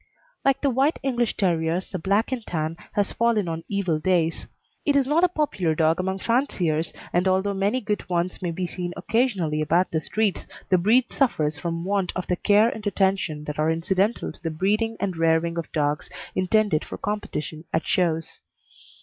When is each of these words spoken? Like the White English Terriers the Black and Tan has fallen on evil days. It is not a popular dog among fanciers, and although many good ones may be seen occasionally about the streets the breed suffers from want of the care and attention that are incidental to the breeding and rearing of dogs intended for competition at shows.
Like 0.43 0.61
the 0.61 0.71
White 0.71 0.97
English 1.03 1.37
Terriers 1.37 1.91
the 1.91 1.99
Black 1.99 2.31
and 2.31 2.43
Tan 2.43 2.75
has 2.93 3.11
fallen 3.13 3.47
on 3.47 3.63
evil 3.69 3.99
days. 3.99 4.47
It 4.83 4.95
is 4.95 5.05
not 5.05 5.23
a 5.23 5.27
popular 5.29 5.75
dog 5.75 5.99
among 5.99 6.17
fanciers, 6.17 6.91
and 7.13 7.27
although 7.27 7.53
many 7.53 7.81
good 7.81 8.09
ones 8.09 8.41
may 8.41 8.49
be 8.49 8.65
seen 8.65 8.93
occasionally 8.97 9.61
about 9.61 9.91
the 9.91 9.99
streets 10.01 10.47
the 10.69 10.79
breed 10.79 11.11
suffers 11.11 11.59
from 11.59 11.85
want 11.85 12.11
of 12.15 12.25
the 12.25 12.35
care 12.35 12.67
and 12.69 12.87
attention 12.87 13.43
that 13.43 13.59
are 13.59 13.69
incidental 13.69 14.31
to 14.31 14.41
the 14.41 14.49
breeding 14.49 14.97
and 14.99 15.17
rearing 15.17 15.55
of 15.59 15.71
dogs 15.71 16.09
intended 16.33 16.83
for 16.83 16.97
competition 16.97 17.65
at 17.71 17.85
shows. 17.85 18.41